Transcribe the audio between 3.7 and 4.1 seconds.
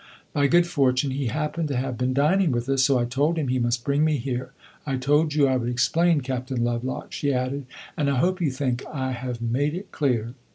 bring